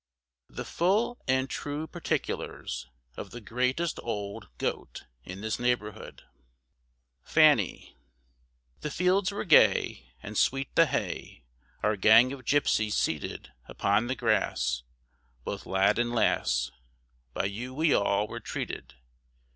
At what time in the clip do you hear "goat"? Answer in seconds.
4.57-5.03